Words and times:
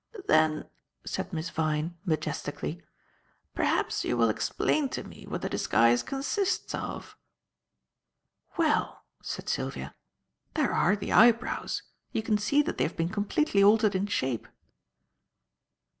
"Then," 0.25 0.67
said 1.05 1.31
Miss 1.31 1.51
Vyne, 1.51 1.95
majestically, 2.05 2.81
"perhaps 3.53 4.03
you 4.03 4.17
will 4.17 4.29
explain 4.29 4.89
to 4.89 5.03
me 5.03 5.27
what 5.27 5.43
the 5.43 5.47
disguise 5.47 6.01
consists 6.01 6.73
of." 6.73 7.15
"Well," 8.57 9.03
said 9.21 9.47
Sylvia, 9.47 9.93
"there 10.55 10.73
are 10.73 10.95
the 10.95 11.11
eyebrows. 11.13 11.83
You 12.13 12.23
can 12.23 12.39
see 12.39 12.63
that 12.63 12.79
they 12.79 12.83
have 12.83 12.97
been 12.97 13.09
completely 13.09 13.63
altered 13.63 13.93
in 13.93 14.07
shape." 14.07 14.47